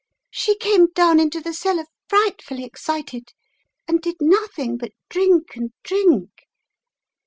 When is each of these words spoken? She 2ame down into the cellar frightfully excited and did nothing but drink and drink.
She 0.31 0.57
2ame 0.57 0.91
down 0.95 1.19
into 1.19 1.41
the 1.41 1.53
cellar 1.53 1.85
frightfully 2.09 2.63
excited 2.63 3.33
and 3.87 4.01
did 4.01 4.15
nothing 4.19 4.75
but 4.79 4.93
drink 5.09 5.55
and 5.55 5.71
drink. 5.83 6.47